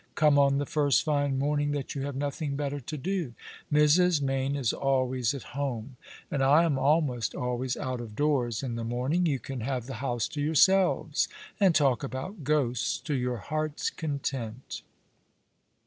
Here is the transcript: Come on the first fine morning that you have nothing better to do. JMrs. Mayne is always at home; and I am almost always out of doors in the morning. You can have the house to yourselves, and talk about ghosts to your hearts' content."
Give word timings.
Come 0.15 0.39
on 0.39 0.57
the 0.57 0.65
first 0.65 1.03
fine 1.03 1.37
morning 1.37 1.73
that 1.73 1.93
you 1.93 2.01
have 2.07 2.15
nothing 2.15 2.55
better 2.55 2.79
to 2.79 2.97
do. 2.97 3.35
JMrs. 3.71 4.19
Mayne 4.19 4.55
is 4.55 4.73
always 4.73 5.35
at 5.35 5.53
home; 5.55 5.95
and 6.31 6.43
I 6.43 6.63
am 6.63 6.79
almost 6.79 7.35
always 7.35 7.77
out 7.77 8.01
of 8.01 8.15
doors 8.15 8.63
in 8.63 8.73
the 8.73 8.83
morning. 8.83 9.27
You 9.27 9.37
can 9.37 9.59
have 9.61 9.85
the 9.85 9.93
house 10.01 10.27
to 10.29 10.41
yourselves, 10.41 11.27
and 11.59 11.75
talk 11.75 12.01
about 12.03 12.43
ghosts 12.43 12.97
to 13.01 13.13
your 13.13 13.37
hearts' 13.37 13.91
content." 13.91 14.81